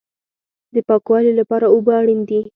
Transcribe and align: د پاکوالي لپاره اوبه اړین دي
د 0.73 0.75
پاکوالي 0.87 1.31
لپاره 1.39 1.65
اوبه 1.73 1.91
اړین 2.01 2.19
دي 2.29 2.39